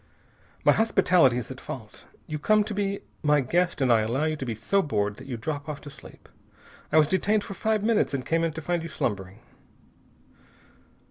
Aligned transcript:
"My 0.65 0.71
hospitality 0.71 1.37
is 1.37 1.51
at 1.51 1.61
fault! 1.61 2.07
You 2.25 2.39
come 2.39 2.63
to 2.63 2.73
be 2.73 3.01
my 3.21 3.39
guest 3.41 3.81
and 3.81 3.93
I 3.93 4.01
allow 4.01 4.23
you 4.23 4.35
to 4.35 4.45
be 4.47 4.55
so 4.55 4.81
bored 4.81 5.17
that 5.17 5.27
you 5.27 5.37
drop 5.37 5.69
off 5.69 5.79
to 5.81 5.91
sleep! 5.91 6.27
I 6.91 6.97
was 6.97 7.07
detained 7.07 7.43
for 7.43 7.53
five 7.53 7.83
minutes 7.83 8.11
and 8.15 8.25
came 8.25 8.43
in 8.43 8.53
to 8.53 8.61
find 8.63 8.81
you 8.81 8.89
slumbering!" 8.89 9.41